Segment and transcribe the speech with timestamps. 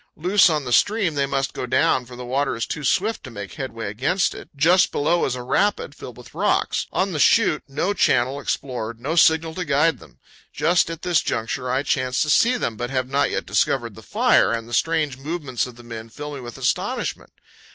[0.15, 3.29] Loose on the stream, they must go down, for the water is too swift to
[3.29, 4.49] make headway against it.
[4.55, 6.87] Just below is a rapid, filled with rocks.
[6.91, 10.17] On the shoot, no channel explored, no signal to guide them!
[10.51, 14.01] Just at this juncture I chance to see them, but have not yet discovered the
[14.01, 17.33] fire, and the strange movements of the men fill me with astonishment.